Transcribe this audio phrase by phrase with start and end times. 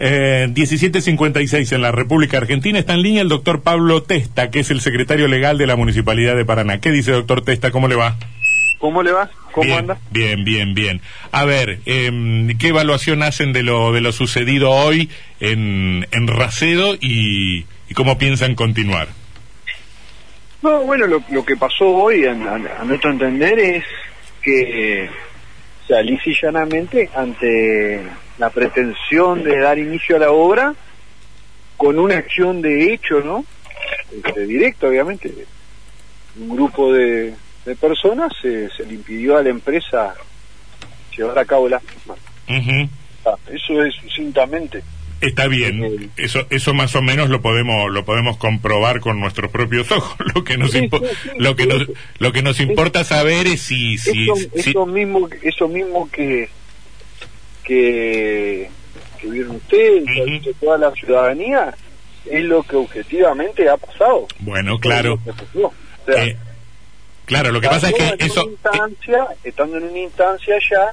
[0.00, 4.70] Eh, 1756 en la República Argentina está en línea el doctor Pablo Testa, que es
[4.70, 6.80] el secretario legal de la Municipalidad de Paraná.
[6.80, 7.70] ¿Qué dice doctor Testa?
[7.70, 8.16] ¿Cómo le va?
[8.78, 9.28] ¿Cómo le va?
[9.52, 9.98] ¿Cómo bien, anda?
[10.12, 11.00] Bien, bien, bien.
[11.32, 16.94] A ver, eh, ¿qué evaluación hacen de lo de lo sucedido hoy en, en Racedo
[16.94, 19.08] y, y cómo piensan continuar?
[20.62, 23.84] No, bueno, lo, lo que pasó hoy, a, a- a nuestro entender, es
[24.42, 25.10] que, eh,
[25.84, 28.00] o sea, lisa y llanamente, ante
[28.38, 30.74] la pretensión de dar inicio a la obra,
[31.76, 33.44] con una acción de hecho, ¿no?
[34.12, 35.32] Este, directa, obviamente,
[36.40, 40.14] un grupo de, de personas se, se le impidió a la empresa
[41.16, 42.14] llevar a cabo la misma.
[42.48, 42.88] Ujú.
[43.26, 44.82] Ah, Eso es sucintamente.
[45.20, 49.90] Está bien, eso eso más o menos lo podemos lo podemos comprobar con nuestros propios
[49.90, 50.16] ojos.
[50.34, 51.88] Lo que nos Sí, impo- sí, sí, lo que nos
[52.20, 56.48] lo que nos importa saber es si si, eso, si- eso mismo eso mismo que
[57.68, 58.68] que,
[59.20, 60.30] que vieron ustedes que ha Ujú.
[60.32, 61.74] visto toda la ciudadanía
[62.30, 65.18] es lo que objetivamente ha pasado bueno, claro.
[65.22, 65.30] Que.
[65.62, 65.72] O
[66.06, 66.36] sea, Eh,
[67.26, 68.50] claro, lo que pasa es que en eso
[69.44, 70.92] estando en una instancia ya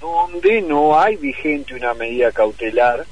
[0.00, 3.06] donde no hay vigente una medida cautelar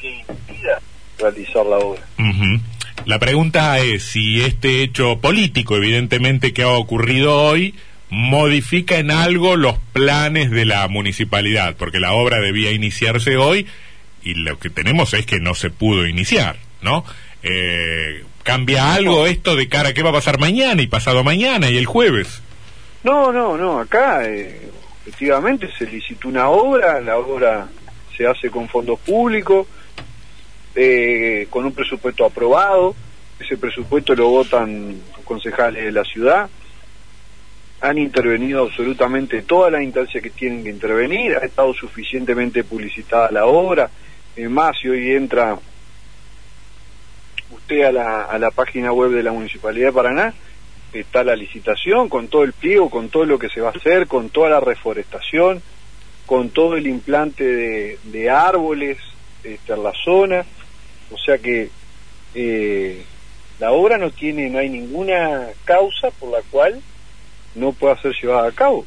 [0.00, 0.80] que impida
[1.18, 2.60] realizar la obra Ujú.
[3.04, 7.74] La pregunta es si este hecho político, evidentemente, que ha ocurrido hoy,
[8.08, 13.66] modifica en algo los planes de la municipalidad, porque la obra debía iniciarse hoy
[14.22, 17.04] y lo que tenemos es que no se pudo iniciar, ¿no?
[17.42, 21.68] Eh, ¿Cambia algo esto de cara a qué va a pasar mañana y pasado mañana
[21.68, 22.42] y el jueves?
[23.02, 24.68] No, no, no, acá eh,
[25.02, 27.68] efectivamente se licitó una obra, la obra
[28.16, 29.66] se hace con fondos públicos,
[30.74, 32.94] eh, con un presupuesto aprobado,
[33.38, 36.48] ese presupuesto lo votan los concejales de la ciudad,
[37.80, 43.46] han intervenido absolutamente todas las instancias que tienen que intervenir, ha estado suficientemente publicitada la
[43.46, 43.90] obra,
[44.34, 45.58] es más, si hoy entra
[47.50, 50.34] usted a la, a la página web de la Municipalidad de Paraná,
[50.92, 54.06] está la licitación con todo el pliego, con todo lo que se va a hacer,
[54.06, 55.62] con toda la reforestación,
[56.26, 58.98] con todo el implante de, de árboles
[59.42, 60.44] este, en la zona,
[61.10, 61.70] o sea que
[62.34, 63.02] eh,
[63.58, 66.82] la obra no tiene, no hay ninguna causa por la cual
[67.56, 68.86] no pueda ser llevada a cabo.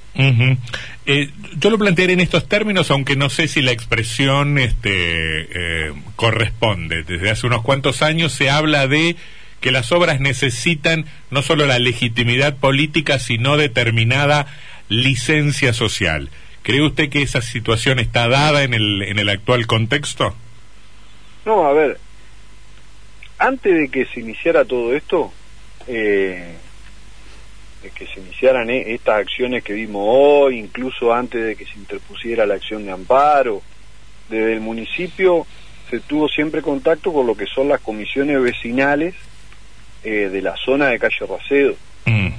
[1.06, 5.94] Eh, yo lo plantearé en estos términos, aunque no sé si la expresión este, eh,
[6.16, 7.04] corresponde.
[7.04, 9.16] Desde hace unos cuantos años se habla de
[9.60, 14.48] que las obras necesitan no solo la legitimidad política, sino determinada
[14.88, 16.30] licencia social.
[16.62, 20.36] ¿Cree usted que esa situación está dada en el, en el actual contexto?
[21.46, 21.98] No, a ver,
[23.40, 25.32] antes de que se iniciara todo esto,
[25.88, 26.56] eh,
[27.84, 31.78] de que se iniciaran eh, estas acciones que vimos hoy, incluso antes de que se
[31.78, 33.62] interpusiera la acción de amparo,
[34.30, 35.46] desde el municipio
[35.90, 39.16] se tuvo siempre contacto con lo que son las comisiones vecinales
[40.04, 41.76] eh, de la zona de calle Racedo.
[42.06, 42.30] Mm,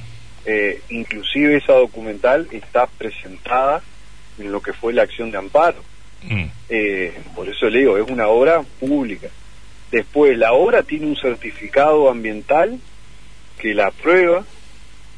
[0.46, 3.82] Eh, inclusive esa documental está presentada
[4.38, 5.82] en lo que fue la acción de amparo.
[6.22, 6.44] mm.
[6.70, 9.28] Eh, por eso le digo, es una obra pública.
[9.90, 12.78] Después, la obra tiene un certificado ambiental
[13.58, 14.44] que la prueba,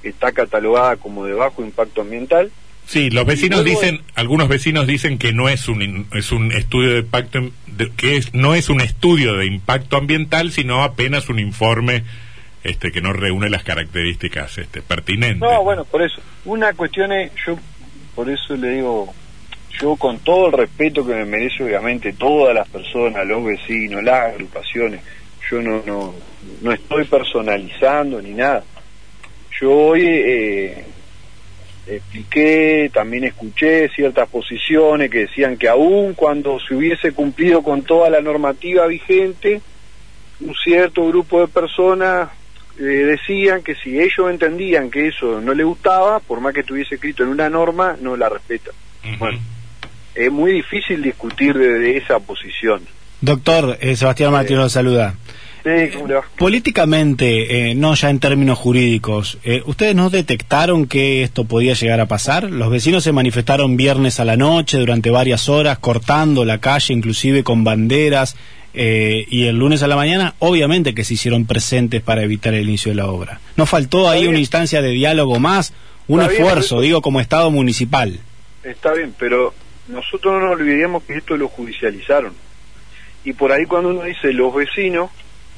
[0.02, 2.50] está catalogada como de bajo impacto ambiental.
[2.86, 6.90] Sí, los vecinos luego- dicen, algunos vecinos dicen que no es un es un estudio
[6.90, 11.38] de impacto de- que es, no es un estudio de impacto ambiental, sino apenas un
[11.38, 12.02] informe
[12.64, 15.38] este que no reúne las características este pertinentes.
[15.40, 16.20] No, bueno, por eso.
[16.44, 17.56] Una cuestión es, yo,
[18.14, 19.12] por eso le digo,
[19.80, 24.32] yo con todo el respeto que me merece obviamente todas las personas, los vecinos, las
[24.34, 25.00] agrupaciones,
[25.50, 26.14] yo no, no,
[26.62, 28.64] no estoy personalizando ni nada.
[29.62, 30.84] Yo hoy eh,
[31.86, 38.10] expliqué, también escuché ciertas posiciones que decían que aún cuando se hubiese cumplido con toda
[38.10, 39.60] la normativa vigente,
[40.40, 42.30] un cierto grupo de personas
[42.76, 46.96] eh, decían que si ellos entendían que eso no les gustaba, por más que estuviese
[46.96, 48.74] escrito en una norma, no la respetan.
[49.20, 49.38] Bueno,
[50.16, 52.82] es muy difícil discutir desde esa posición.
[53.20, 55.14] Doctor, eh, Sebastián Martínez lo saluda.
[55.62, 56.22] Sí, ¿cómo le va?
[56.36, 62.00] Políticamente, eh, no ya en términos jurídicos, eh, ¿ustedes no detectaron que esto podía llegar
[62.00, 62.50] a pasar?
[62.50, 67.44] Los vecinos se manifestaron viernes a la noche durante varias horas, cortando la calle, inclusive
[67.44, 68.36] con banderas,
[68.74, 72.68] eh, y el lunes a la mañana, obviamente que se hicieron presentes para evitar el
[72.68, 73.40] inicio de la obra.
[73.56, 74.30] ¿No faltó ahí bien.
[74.30, 75.74] una instancia de diálogo más,
[76.08, 78.18] un Está esfuerzo, digo, como Estado municipal?
[78.64, 79.54] Está bien, pero
[79.88, 82.32] nosotros no nos olvidemos que esto lo judicializaron.
[83.24, 85.10] Y por ahí cuando uno dice los vecinos,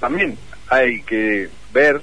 [0.04, 0.36] también
[0.68, 2.00] hay que ver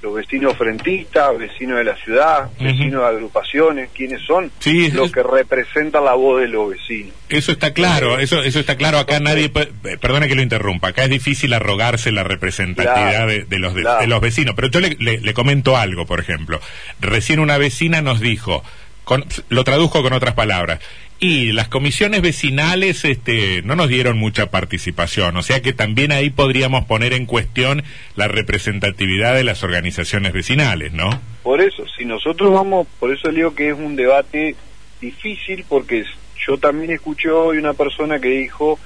[0.00, 5.10] los vecinos frentistas, vecinos de la ciudad, vecinos de agrupaciones, quiénes son Sí, es- los
[5.10, 7.12] que representan la voz de los vecinos.
[7.28, 8.98] Eso está claro, eso, eso está claro.
[8.98, 13.44] Acá nadie, eh, perdona que lo interrumpa, acá es difícil arrogarse la representatividad Claro, de,
[13.44, 14.00] de los, de, claro.
[14.00, 14.54] de los vecinos.
[14.54, 16.60] Pero yo le, le- le comento algo, por ejemplo.
[17.00, 18.62] Recién una vecina nos dijo,
[19.02, 20.78] con- lo traduzco con otras palabras,
[21.20, 26.30] y las comisiones vecinales este, no nos dieron mucha participación, o sea que también ahí
[26.30, 27.82] podríamos poner en cuestión
[28.14, 31.10] la representatividad de las organizaciones vecinales, ¿no?
[31.42, 34.54] Por eso, si nosotros vamos, por eso digo que es un debate
[35.00, 36.04] difícil, porque
[36.46, 38.78] yo también escuché hoy una persona que dijo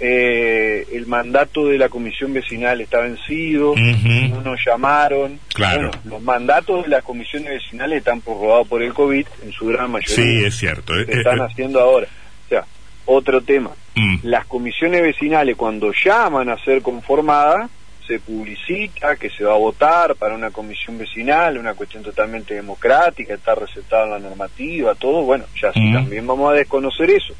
[0.00, 5.40] eh, el mandato de la comisión vecinal está vencido, no nos llamaron.
[5.54, 5.90] Claro.
[5.90, 9.90] Bueno, los mandatos de las comisiones vecinales están prorrogados por el COVID en su gran
[9.90, 10.14] mayoría.
[10.14, 10.94] Sí, es cierto.
[10.94, 12.06] Se Eh, eh, están eh, haciendo ahora.
[12.46, 12.64] O sea,
[13.06, 13.70] otro tema.
[13.94, 14.18] mm.
[14.22, 17.70] Las comisiones vecinales cuando llaman a ser conformadas,
[18.08, 23.34] se publicita que se va a votar para una comisión vecinal, una cuestión totalmente democrática,
[23.34, 25.92] está recetada en la normativa, todo, bueno, ya sí, Mm.
[25.94, 27.34] también vamos a desconocer eso.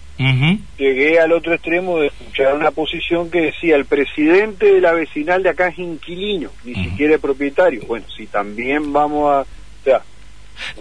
[0.77, 5.43] Llegué al otro extremo de escuchar una posición que decía el presidente de la vecinal
[5.43, 7.83] de acá es inquilino, ni siquiera es propietario.
[7.87, 9.41] Bueno, si también vamos a...
[9.41, 10.03] O sea,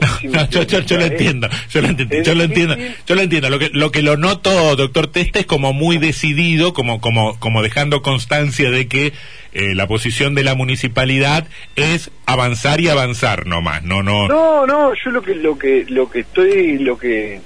[0.01, 2.75] no No, yo, yo- yo lo entiendo, yo lo entiendo, yo lo entiendo,
[3.07, 3.49] yo lo entiendo.
[3.49, 7.61] Lo que, lo que lo noto, doctor Testa, es como muy decidido, como, como, como
[7.61, 9.13] dejando constancia de que
[9.53, 14.27] eh, la posición de la municipalidad es avanzar y avanzar nomás, no, no.
[14.27, 17.41] No, no, yo lo que lo que lo que estoy lo que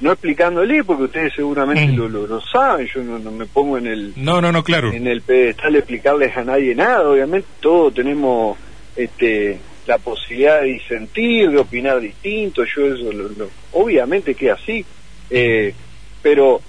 [0.00, 1.96] no explicándole porque ustedes seguramente Mm.
[1.96, 4.92] lo, lo, lo saben, yo no, no me pongo en el No, no, no, claro.
[4.92, 8.56] en el pedestal de explicarles a nadie nada, obviamente todos tenemos
[8.96, 14.84] este la posibilidad de disentir, de opinar distinto, yo eso lo, lo- obviamente que así,
[15.30, 15.74] eh,
[16.22, 16.60] pero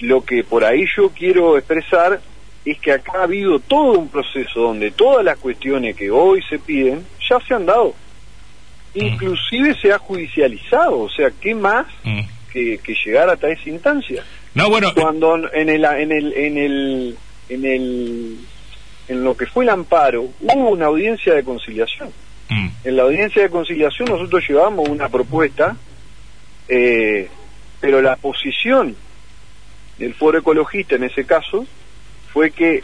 [0.00, 2.20] lo que por ahí yo quiero expresar
[2.64, 6.58] es que acá ha habido todo un proceso donde todas las cuestiones que hoy se
[6.58, 7.94] piden ya se han dado.
[8.94, 12.20] Inclusive se ha judicializado, o sea, ¿qué más Mm.
[12.52, 14.22] que, que llegar hasta esa instancia?
[14.54, 17.16] No, bueno, Cuando en el en el en el
[17.48, 18.36] en el
[19.08, 22.10] en lo que fue el amparo hubo una audiencia de conciliación.
[22.48, 25.76] Mm, En la audiencia de conciliación nosotros llevamos una propuesta,
[26.68, 27.28] eh,
[27.80, 28.96] pero la posición
[29.98, 31.66] del foro ecologista en ese caso
[32.32, 32.82] fue que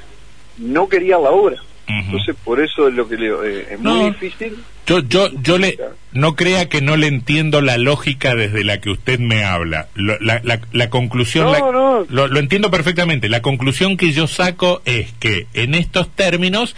[0.59, 1.57] no quería la obra.
[1.89, 3.95] Entonces, por eso es lo que le, eh, es No.
[3.97, 4.59] muy difícil.
[4.87, 5.77] Yo, yo, yo le,
[6.13, 9.89] no crea que no le entiendo la lógica desde la que usted me habla.
[9.95, 12.07] Lo- la, la, la conclusión, No, la- no.
[12.09, 13.29] Lo, lo entiendo perfectamente.
[13.29, 16.77] La conclusión que yo saco es que en estos términos,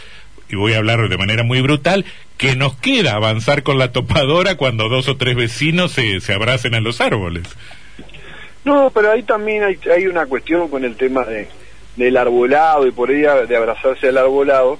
[0.52, 2.04] y voy a hablar de manera muy brutal,
[2.36, 6.74] que nos queda avanzar con la topadora cuando dos o tres vecinos se, se abracen
[6.74, 7.44] a los árboles.
[8.64, 11.48] No, pero ahí también hay, hay una cuestión con el tema de,
[11.96, 14.78] del arbolado y por ahí de abrazarse al arbolado,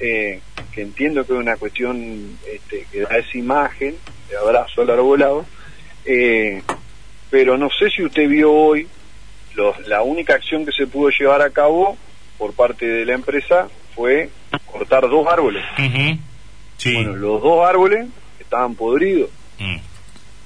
[0.00, 0.40] eh,
[0.72, 3.96] que entiendo que es una cuestión este, que da esa imagen
[4.30, 5.44] de abrazo al arbolado,
[6.04, 6.62] eh,
[7.30, 8.86] pero no sé si usted vio hoy
[9.54, 11.96] los- la única acción que se pudo llevar a cabo
[12.38, 14.30] por parte de la empresa fue
[14.66, 15.64] cortar dos árboles.
[16.76, 16.94] Sí.
[16.94, 18.06] Bueno, los dos árboles
[18.38, 19.30] estaban podridos.
[19.58, 19.76] Mm,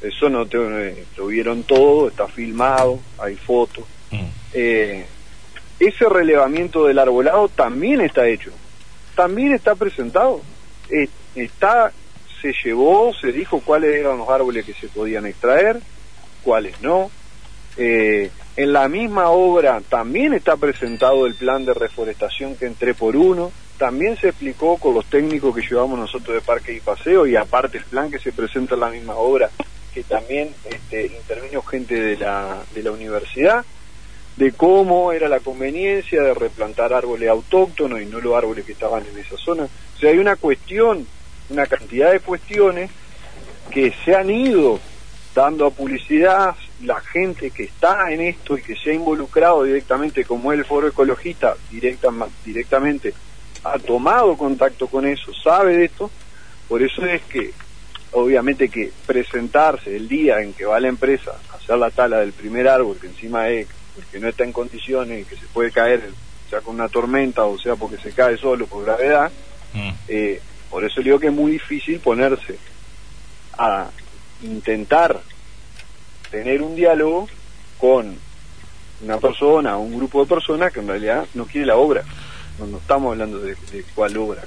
[0.02, 3.84] Eso no te, eh, lo vieron todo, está filmado, hay fotos.
[4.10, 4.24] mm.
[4.54, 5.06] Eh,
[5.80, 8.50] ese relevamiento del arbolado también está hecho,
[9.16, 10.40] también está presentado.
[10.90, 11.92] Eh, está,
[12.40, 15.80] se llevó, se dijo cuáles eran los árboles que se podían extraer,
[16.42, 17.10] cuáles no.
[17.76, 23.16] Eh, en la misma obra también está presentado el plan de reforestación que entré por
[23.16, 23.50] uno,
[23.82, 27.78] también se explicó con los técnicos que llevamos nosotros de Parque y Paseo y aparte
[27.78, 29.50] el plan que se presenta en la misma obra
[29.92, 33.64] que también este, intervino gente de la, de la universidad
[34.36, 39.04] de cómo era la conveniencia de replantar árboles autóctonos y no los árboles que estaban
[39.04, 39.64] en esa zona.
[39.64, 41.04] O sea, hay una cuestión,
[41.50, 42.88] una cantidad de cuestiones
[43.68, 44.78] que se han ido
[45.34, 50.24] dando a publicidad, la gente que está en esto y que se ha involucrado directamente,
[50.24, 52.10] como el foro ecologista, directa,
[52.44, 53.12] directamente
[53.64, 56.10] ha tomado contacto con eso, sabe de esto,
[56.68, 57.52] por eso es que
[58.12, 62.32] obviamente que presentarse el día en que va la empresa a hacer la tala del
[62.32, 63.66] primer árbol, que encima es
[64.10, 66.10] que no está en condiciones y que se puede caer,
[66.50, 69.30] sea con una tormenta o sea porque se cae solo por gravedad,
[69.74, 69.90] Mm.
[70.08, 70.40] eh,
[70.70, 72.58] por eso le digo que es muy difícil ponerse
[73.56, 73.88] a
[74.42, 75.20] intentar
[76.30, 77.28] tener un diálogo
[77.78, 78.16] con
[79.02, 82.04] una persona o un grupo de personas que en realidad no quiere la obra.
[82.58, 84.42] No, no estamos hablando de, de cuál obra.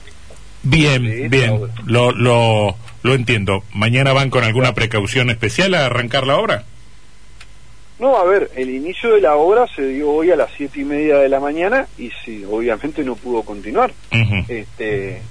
[0.64, 3.64] Bien, bien, lo, lo, lo entiendo.
[3.74, 6.64] ¿Mañana van con alguna precaución especial a arrancar la obra?
[8.00, 10.84] No, a ver, el inicio de la obra se dio hoy a las siete y
[10.84, 13.94] media de la mañana y sí, obviamente no pudo continuar.
[14.48, 15.22] Este,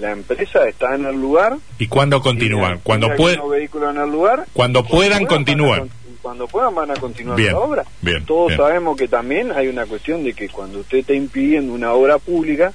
[0.00, 1.58] la empresa está en el lugar.
[1.78, 2.80] ¿Y cuándo continúan?
[2.82, 3.48] Cuando puedan.
[3.50, 4.46] vehículos en el lugar.
[4.52, 5.90] Cuando puedan, continúan.
[6.26, 7.84] Cuando puedan van a continuar la obra.
[8.00, 11.92] Bien, Todos sabemos que también hay una cuestión de que cuando usted está impidiendo una
[11.92, 12.72] obra pública,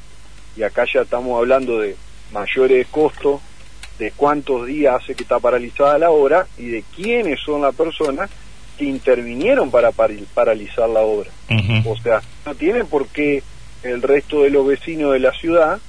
[0.55, 1.97] y acá ya estamos hablando de
[2.31, 3.41] mayores costos,
[3.99, 8.29] de cuántos días hace que está paralizada la obra y de quiénes son las personas
[8.77, 11.29] que intervinieron para paralizar la obra.
[11.83, 13.43] O sea, no tiene por qué
[13.83, 15.81] el resto de los vecinos de la ciudad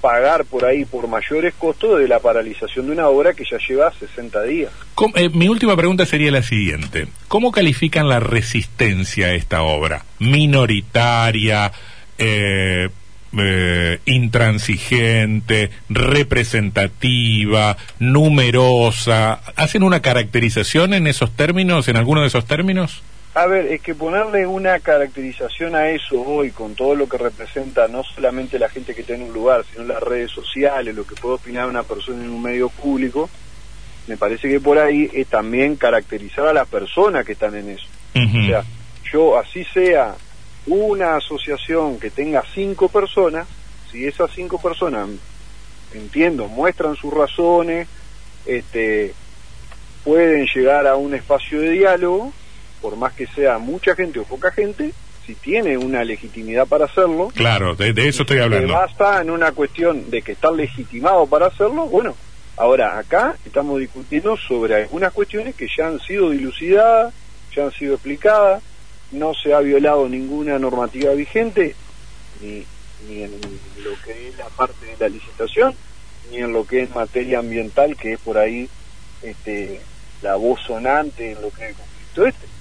[0.00, 3.92] pagar por ahí por mayores costos de la paralización de una obra que ya lleva
[3.92, 4.72] 60 días.
[5.14, 7.08] Eh, mi última pregunta sería la siguiente.
[7.28, 10.04] ¿Cómo califican la resistencia a esta obra?
[10.18, 11.72] ¿Minoritaria?
[12.18, 12.88] Eh,
[13.36, 19.40] eh, intransigente, representativa, numerosa.
[19.56, 23.02] ¿Hacen una caracterización en esos términos, en alguno de esos términos?
[23.34, 27.86] A ver, es que ponerle una caracterización a eso hoy, con todo lo que representa
[27.86, 31.14] no solamente la gente que está en un lugar, sino las redes sociales, lo que
[31.14, 33.28] puede opinar una persona en un medio público,
[34.08, 37.86] me parece que por ahí es también caracterizar a las personas que están en eso.
[38.14, 38.64] O sea,
[39.12, 40.16] yo así sea
[40.66, 43.46] una asociación que tenga cinco personas,
[43.90, 45.08] si esas cinco personas,
[45.92, 47.86] entiendo, muestran sus razones,
[48.46, 49.14] este,
[50.04, 52.32] pueden llegar a un espacio de diálogo,
[52.80, 54.92] por más que sea mucha gente o poca gente,
[55.26, 57.30] si tiene una legitimidad para hacerlo.
[57.34, 58.72] Claro, de, eso estoy hablando.
[58.72, 62.16] basta en una cuestión de que está legitimado para hacerlo, bueno,
[62.56, 67.12] ahora acá estamos discutiendo sobre algunas cuestiones que ya han sido dilucidadas,
[67.54, 68.62] ya han sido explicadas,
[69.12, 71.74] no se ha violado ninguna normativa vigente,
[72.40, 72.64] ni,
[73.06, 73.32] ni en
[73.82, 75.74] lo que es la parte de la licitación,
[76.30, 78.68] ni en lo que es materia ambiental, que es por ahí
[79.22, 79.80] este,
[80.22, 82.57] la voz sonante en lo que es el conflicto este.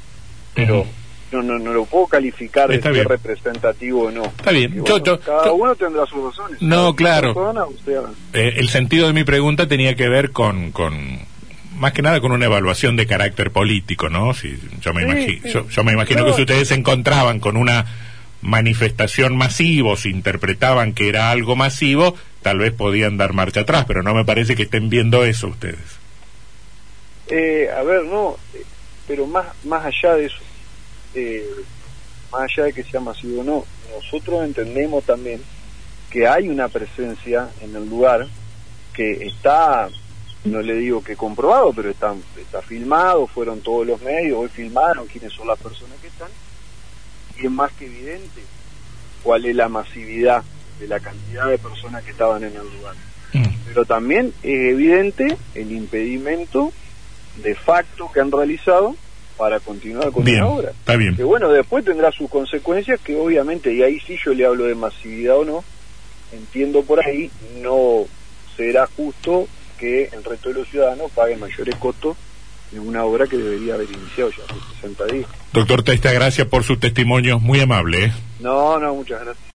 [0.58, 0.86] Pero
[1.32, 4.26] no, no, no lo puedo calificar de ser representativo o no.
[4.26, 4.84] Está bien.
[5.26, 6.62] cada uno tendrá sus razones.
[6.62, 7.54] No, claro.
[8.34, 11.20] Eh, el sentido de mi pregunta tenía que ver con, con
[11.76, 14.34] más que nada con una evaluación de carácter político, ¿no?
[14.34, 17.86] Si, yo, me imagino, Yo, me imagino que si ustedes se encontraban con una
[18.42, 24.02] manifestación masiva, si interpretaban que era algo masivo, tal vez podían dar marcha atrás, pero
[24.02, 25.98] no me parece que estén viendo eso ustedes.
[27.28, 28.38] Eh, a ver, no,
[29.08, 30.38] pero más, más allá de eso,
[31.14, 31.46] eh,
[32.32, 35.42] más allá de que sea masivo o no, nosotros entendemos también
[36.10, 38.28] que hay una presencia en el lugar
[38.94, 39.90] que está
[40.46, 45.08] no le digo que comprobado, pero está, está filmado, fueron todos los medios, hoy filmaron
[45.08, 46.30] quiénes son las personas que están,
[47.38, 48.42] y es más que evidente
[49.24, 50.44] cuál es la masividad
[50.80, 52.96] de la cantidad de personas que estaban en el lugar.
[53.34, 53.44] Mm.
[53.66, 56.72] Pero también es evidente el impedimento
[57.44, 58.96] de facto que han realizado
[59.38, 60.72] para continuar con la obra.
[60.72, 61.16] Está bien.
[61.16, 64.76] Que bueno, después tendrá sus consecuencias que obviamente, y ahí sí yo le hablo de
[64.76, 65.64] masividad o no,
[66.32, 67.30] entiendo por ahí,
[67.62, 68.06] no
[68.56, 72.18] será justo que el resto de los ciudadanos paguen mayores costos
[72.74, 75.30] en una obra que debería haber iniciado ya hace 60 días.
[75.54, 78.06] Doctor Testa, gracias por su testimonio, muy amable.
[78.06, 78.14] ¿eh?
[78.40, 79.46] No, no, muchas gracias.